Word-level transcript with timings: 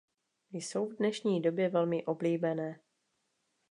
Jsou 0.53 0.85
v 0.89 0.95
dnešní 0.95 1.41
době 1.41 1.69
velmi 1.69 2.05
oblíbené. 2.05 2.79